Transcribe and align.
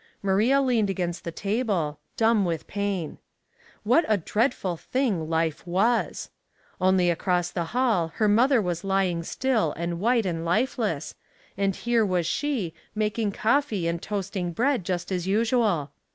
Maria 0.23 0.59
leaned 0.59 0.89
against 0.89 1.23
the 1.23 1.31
table, 1.31 1.99
dumb 2.17 2.43
with 2.43 2.65
pain. 2.65 3.19
What 3.83 4.03
a 4.07 4.17
dreadful 4.17 4.75
thing 4.75 5.29
life 5.29 5.63
was! 5.67 6.31
Only 6.79 7.11
across 7.11 7.51
the 7.51 7.65
hall 7.65 8.07
her 8.15 8.27
mother 8.27 8.59
was 8.63 8.83
lying 8.83 9.21
still 9.21 9.73
and 9.73 9.99
white 9.99 10.25
and 10.25 10.43
lifeless, 10.43 11.13
and 11.55 11.75
here 11.75 12.03
was 12.03 12.25
she 12.25 12.73
making 12.95 13.33
coffee 13.33 13.87
and 13.87 14.01
toasting 14.01 14.53
bread 14.53 14.85
just 14.85 15.11
as 15.11 15.27
usual. 15.27 15.91